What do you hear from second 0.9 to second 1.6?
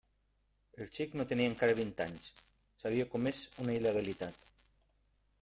xic no tenia